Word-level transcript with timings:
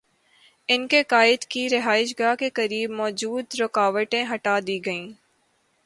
ان 0.69 0.87
کے 0.87 1.01
قائد 1.03 1.43
کی 1.43 1.67
رہائش 1.69 2.13
گاہ 2.19 2.35
کے 2.35 2.49
قریب 2.49 2.91
موجود 2.91 3.45
رکاوٹیں 3.61 4.23
ہٹا 4.33 4.59
دی 4.67 4.79
گئیں۔ 4.85 5.07